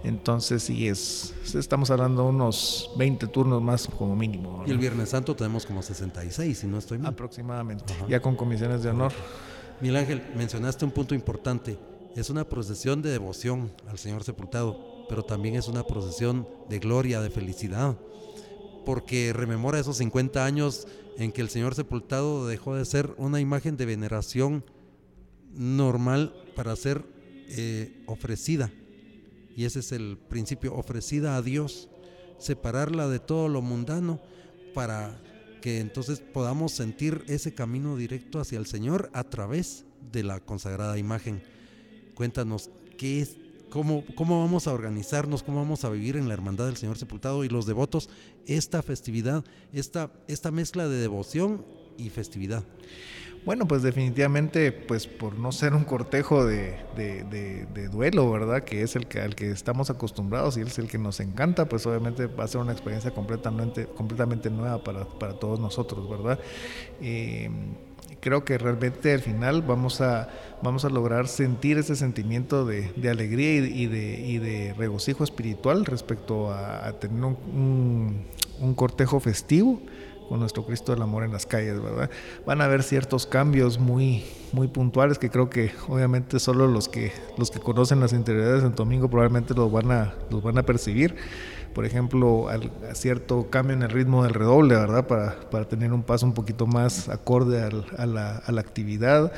[0.01, 4.59] Entonces, sí, es, estamos hablando de unos 20 turnos más como mínimo.
[4.59, 4.67] ¿no?
[4.67, 7.11] Y el Viernes Santo tenemos como 66, si no estoy mal.
[7.11, 8.05] Aproximadamente, Ajá.
[8.07, 9.11] ya con comisiones de honor.
[9.81, 11.77] Miguel Ángel, mencionaste un punto importante
[12.15, 17.19] es una procesión de devoción al Señor sepultado, pero también es una procesión de gloria,
[17.19, 17.97] de felicidad,
[18.85, 20.87] porque rememora esos 50 años
[21.17, 24.63] en que el Señor sepultado dejó de ser una imagen de veneración
[25.53, 27.03] normal para ser
[27.49, 28.71] eh, ofrecida.
[29.55, 31.89] Y ese es el principio, ofrecida a Dios,
[32.39, 34.19] separarla de todo lo mundano
[34.73, 35.21] para
[35.61, 40.97] que entonces podamos sentir ese camino directo hacia el Señor a través de la consagrada
[40.97, 41.41] imagen.
[42.15, 43.37] Cuéntanos qué es,
[43.73, 47.43] cómo, cómo vamos a organizarnos, cómo vamos a vivir en la Hermandad del Señor Sepultado
[47.43, 48.07] y los devotos
[48.45, 49.43] esta festividad,
[49.73, 51.65] esta, esta mezcla de devoción
[51.97, 52.63] y festividad.
[53.45, 58.63] Bueno, pues definitivamente, pues por no ser un cortejo de, de, duelo, ¿verdad?
[58.63, 61.85] Que es el que al que estamos acostumbrados y es el que nos encanta, pues
[61.87, 66.39] obviamente va a ser una experiencia completamente, completamente nueva para, para todos nosotros, ¿verdad?
[67.01, 67.49] Eh,
[68.23, 70.29] creo que realmente al final vamos a,
[70.61, 77.21] vamos a lograr sentir ese sentimiento de, alegría y, de, regocijo espiritual respecto a, tener
[77.25, 78.25] un,
[78.77, 79.81] cortejo festivo
[80.29, 82.09] con nuestro Cristo del Amor en las calles, ¿verdad?
[82.45, 87.11] Van a haber ciertos cambios muy, muy puntuales que creo que obviamente solo los que,
[87.37, 91.17] los que conocen las interioridades de Domingo probablemente los van a, los van a percibir
[91.73, 95.07] por ejemplo, al, a cierto cambio en el ritmo del redoble, ¿verdad?
[95.07, 99.31] Para, para tener un paso un poquito más acorde al, a, la, a, la, actividad.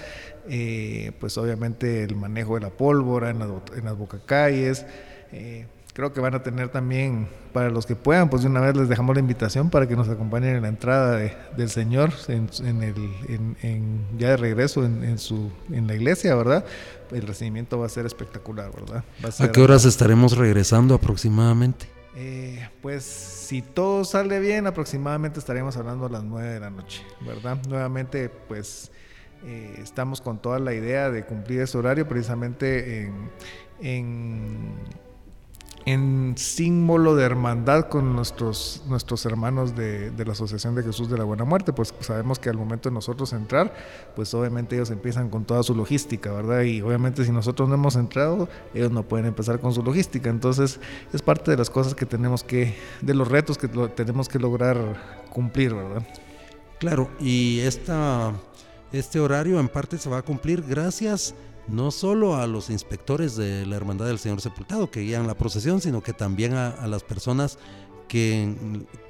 [0.47, 4.85] Eh, pues obviamente el manejo de la pólvora en, la, en las bocacalles.
[5.31, 5.65] Eh,
[5.95, 8.89] creo que van a tener también, para los que puedan, pues de una vez les
[8.89, 11.17] dejamos la invitación para que nos acompañen en la entrada
[11.55, 12.49] del Señor, en,
[12.83, 16.65] el, ya de regreso en, su, en la iglesia, ¿verdad?
[17.11, 19.05] El recibimiento va a ser espectacular, ¿verdad?
[19.39, 21.94] ¿A, qué horas estaremos regresando aproximadamente?
[22.15, 27.03] Eh, pues si todo sale bien, aproximadamente estaríamos hablando a las 9 de la noche,
[27.21, 27.57] ¿verdad?
[27.67, 28.91] Nuevamente, pues
[29.43, 33.29] eh, estamos con toda la idea de cumplir ese horario precisamente en
[33.79, 34.73] en
[36.35, 41.45] símbolo de hermandad con nuestros, nuestros hermanos de, la Asociación de Jesús de la Buena
[41.45, 43.73] Muerte, pues sabemos que al momento de nosotros entrar,
[44.15, 46.63] pues obviamente ellos empiezan con toda su logística, ¿verdad?
[46.63, 50.29] Y obviamente si nosotros no hemos entrado, ellos no pueden empezar con su logística.
[50.29, 50.79] Entonces
[51.13, 54.77] es parte de las cosas que tenemos que, de los retos que tenemos que lograr
[55.29, 56.07] cumplir, ¿verdad?
[56.79, 58.33] Claro, y esta,
[58.91, 61.35] este horario en parte se va a cumplir gracias
[61.67, 65.81] no solo a los inspectores de la Hermandad del Señor Sepultado que guían la procesión,
[65.81, 67.57] sino que también a, a las personas
[68.07, 68.55] que,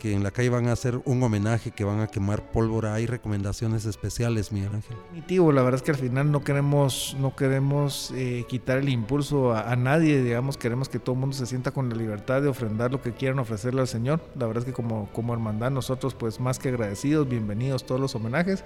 [0.03, 2.93] en la calle van a hacer un homenaje, que van a quemar pólvora.
[2.93, 4.97] Hay recomendaciones especiales, Miguel Ángel.
[5.05, 9.53] Definitivo, la verdad es que al final no queremos, no queremos eh, quitar el impulso
[9.53, 12.91] a, nadie, digamos, queremos que todo el mundo se sienta con la libertad de ofrendar
[12.91, 14.21] lo que quieran ofrecerle al Señor.
[14.35, 18.13] La verdad es que como, como hermandad nosotros pues más que agradecidos, bienvenidos todos los
[18.15, 18.63] homenajes.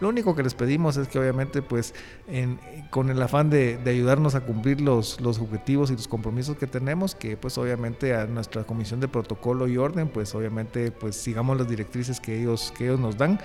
[0.00, 1.94] Lo único que les pedimos es que obviamente pues
[2.26, 2.58] en,
[2.90, 6.66] con el afán de, de ayudarnos a cumplir los, los objetivos y los compromisos que
[6.66, 11.56] tenemos, que pues obviamente a nuestra comisión de protocolo y orden, pues obviamente pues sigamos
[11.56, 13.38] las directrices que ellos, que ellos nos dan.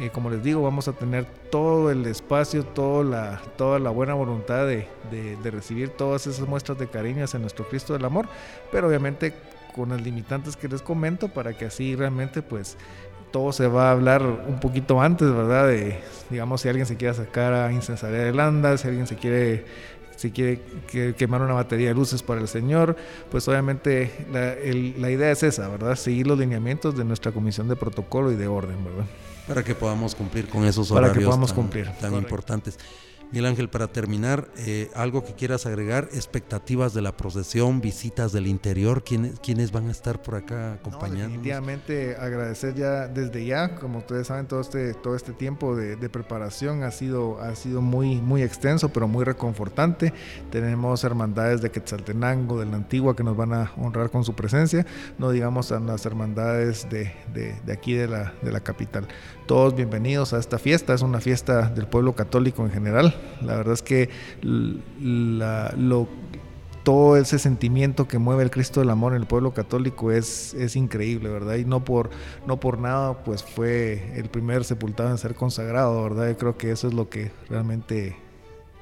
[0.00, 4.14] Eh, como les digo, vamos a tener todo el espacio, toda la, toda la buena
[4.14, 8.26] voluntad de, de, recibir todas esas muestras de cariño hacia nuestro Cristo del Amor,
[8.72, 9.34] pero obviamente
[9.72, 12.76] con las limitantes que les comento para que así realmente pues
[13.34, 15.66] todo se va a hablar un poquito antes, ¿verdad?
[15.66, 15.98] De,
[16.30, 19.64] digamos, si alguien se quiere sacar a incensaría de landa, si alguien se quiere
[20.24, 22.96] si quiere quemar una batería de luces para el Señor,
[23.30, 25.96] pues obviamente la, idea es esa, ¿verdad?
[25.96, 29.04] Seguir los lineamientos de nuestra comisión de protocolo y de orden, ¿verdad?
[29.46, 31.90] Para que podamos cumplir con esos horarios Para que podamos cumplir.
[32.00, 32.78] tan importantes.
[33.30, 38.46] Miguel Ángel, para terminar, eh, algo que quieras agregar, expectativas de la procesión, visitas del
[38.46, 41.24] interior, ¿quiénes, quiénes van a estar por acá acompañando?
[41.24, 46.82] definitivamente agradecer ya desde ya, como ustedes saben, todo este, todo este tiempo de, preparación
[46.82, 50.12] ha sido, ha sido muy, muy extenso, pero muy reconfortante.
[50.50, 54.86] Tenemos hermandades de Quetzaltenango, de la Antigua, que nos van a honrar con su presencia,
[55.18, 59.08] no digamos a las hermandades de, de aquí de la, de la capital.
[59.46, 63.13] Todos bienvenidos a esta fiesta, es una fiesta del pueblo católico en general.
[63.42, 64.10] La verdad es que
[66.82, 70.76] todo ese sentimiento que mueve el Cristo del Amor en el pueblo católico es, es
[70.76, 71.56] increíble, ¿verdad?
[71.56, 72.10] Y no por,
[72.46, 76.28] no por nada, pues fue el primer sepultado en ser consagrado, ¿verdad?
[76.28, 78.16] Yo creo que eso es lo que realmente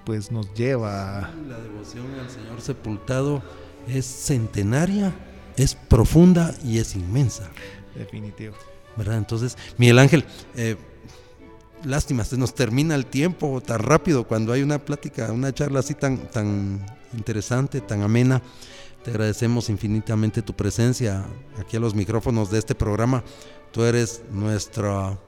[0.05, 3.41] pues nos lleva La devoción al Señor sepultado
[3.87, 5.13] es centenaria,
[5.57, 7.51] es profunda y es inmensa.
[7.95, 8.55] Definitivo.
[8.97, 9.19] ¿verdad?
[9.19, 10.25] Entonces, Miguel Ángel,
[10.57, 10.77] eh,
[11.85, 15.95] lástima, se nos termina el tiempo tan rápido cuando hay una plática, una charla así
[15.95, 18.43] tan, tan interesante, tan amena.
[19.05, 21.25] Te agradecemos infinitamente tu presencia
[21.59, 23.25] aquí a los micrófonos de este programa.
[23.73, 25.19] Tú eres nuestra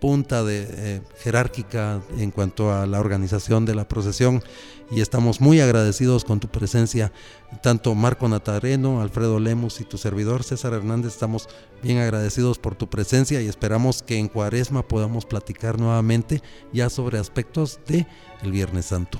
[0.00, 4.42] punta de, eh, jerárquica en cuanto a la organización de la procesión
[4.90, 7.12] y estamos muy agradecidos con tu presencia,
[7.62, 11.48] tanto Marco Natareno, Alfredo Lemus y tu servidor César Hernández, estamos
[11.82, 16.42] bien agradecidos por tu presencia y esperamos que en Cuaresma podamos platicar nuevamente
[16.72, 18.06] ya sobre aspectos de
[18.42, 19.18] el Viernes Santo.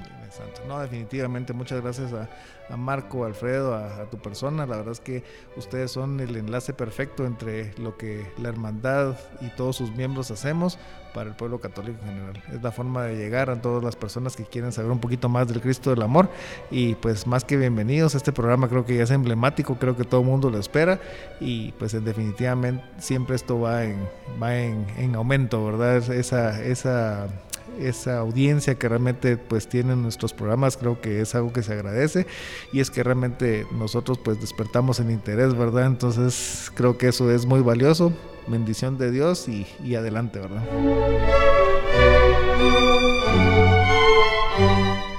[0.67, 2.29] No, definitivamente, muchas gracias a,
[2.69, 4.67] a Marco, Alfredo, a, tu persona.
[4.67, 5.25] La verdad es que
[5.57, 10.79] ustedes son el enlace perfecto entre lo que la hermandad y todos sus miembros hacemos
[11.19, 12.45] para el pueblo católico en general.
[12.55, 15.49] Es la forma de llegar a todas las personas que quieren saber un poquito más
[15.49, 16.31] del Cristo del Amor.
[16.71, 20.21] Y pues más que bienvenidos, este programa creo que ya es emblemático, creo que todo
[20.21, 21.01] el mundo lo espera.
[21.41, 23.99] Y pues definitivamente siempre esto va en,
[24.41, 25.97] va en, en aumento, ¿verdad?
[25.97, 27.27] Esa, esa
[27.81, 32.27] esa audiencia que realmente pues tienen nuestros programas, creo que es algo que se agradece
[32.73, 35.87] y es que realmente nosotros pues despertamos el interés, ¿verdad?
[35.87, 38.13] Entonces creo que eso es muy valioso,
[38.49, 40.63] bendición de Dios y, adelante, ¿verdad?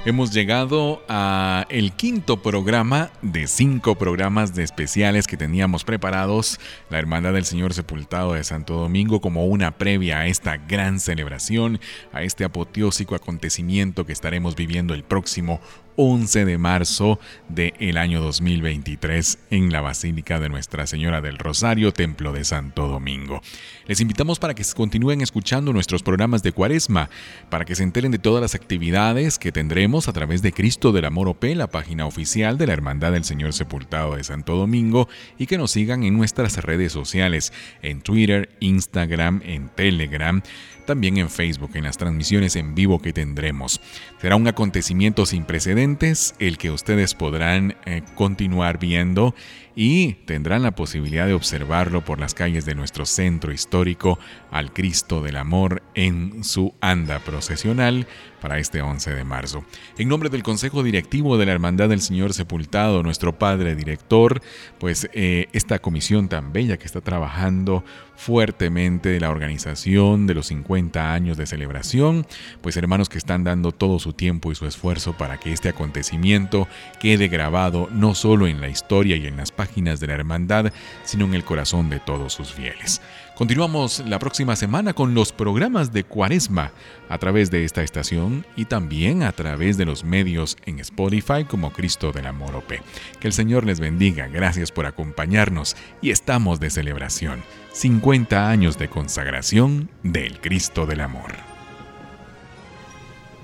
[0.06, 6.60] Hemos llegado a el quinto programa de cinco programas de especiales que teníamos preparados
[6.90, 11.80] la Hermandad del Señor Sepultado de Santo Domingo como una previa a esta gran celebración,
[12.12, 15.60] a este apoteósico acontecimiento que estaremos viviendo el próximo
[16.02, 17.20] 11 de marzo
[17.50, 23.42] del año 2023 en la Basílica de Nuestra Señora del Rosario, Templo de Santo Domingo.
[23.86, 27.10] Les invitamos para que continúen escuchando nuestros programas de Cuaresma,
[27.50, 31.04] para que se enteren de todas las actividades que tendremos a través de Cristo del
[31.04, 35.48] Amor OP, la página oficial de la Hermandad del Señor Sepultado de Santo Domingo, y
[35.48, 40.42] que nos sigan en nuestras redes sociales, en Twitter, Instagram, en Telegram
[40.90, 43.80] también en Facebook, en las transmisiones en vivo que tendremos.
[44.20, 49.36] Será un acontecimiento sin precedentes, el que ustedes podrán eh, continuar viendo
[49.82, 54.20] y tendrán la posibilidad de observarlo por las calles de nuestro centro histórico
[54.52, 58.06] al Cristo del Amor en su anda procesional
[58.42, 59.64] para este 11 de marzo.
[59.98, 64.42] En nombre del Consejo Directivo de la Hermandad del Señor Sepultado, nuestro Padre Director,
[64.80, 70.48] pues eh, esta comisión tan bella que está trabajando fuertemente de la organización de los
[70.48, 72.28] 50 años de celebración,
[72.62, 76.68] pues hermanos que están dando todo su tiempo y su esfuerzo para que este acontecimiento
[77.00, 81.34] quede grabado no solo en la historia y en las de la hermandad, sino en
[81.34, 83.02] el corazón de todos sus fieles.
[83.36, 86.72] Continuamos la próxima semana con los programas de Cuaresma
[87.08, 91.72] a través de esta estación y también a través de los medios en Spotify como
[91.72, 92.74] Cristo del Amor OP.
[93.20, 97.42] Que el Señor les bendiga, gracias por acompañarnos y estamos de celebración.
[97.72, 101.32] 50 años de consagración del Cristo del Amor.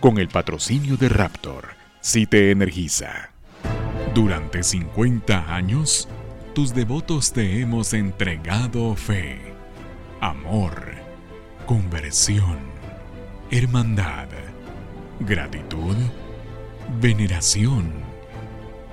[0.02, 1.70] Con el patrocinio de Raptor,
[2.02, 3.32] si te energiza.
[4.14, 6.08] Durante 50 años,
[6.56, 9.42] tus devotos te hemos entregado fe
[10.22, 10.94] amor,
[11.66, 12.60] conversión,
[13.52, 14.30] hermandad,
[15.20, 15.98] gratitud,
[17.02, 17.92] veneración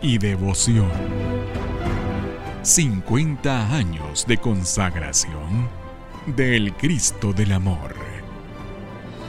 [0.02, 0.90] y devoción.
[2.62, 5.68] 50 años de consagración
[6.26, 7.94] del Cristo del Amor.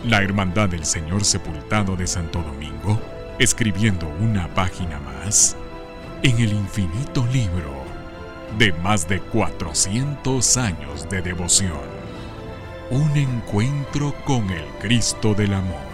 [0.08, 3.00] La Hermandad del Señor Sepultado de Santo Domingo,
[3.38, 5.56] escribiendo una página más
[6.24, 7.83] en el infinito libro
[8.58, 11.80] de más de 400 años de devoción.
[12.90, 15.94] Un encuentro con el Cristo del Amor.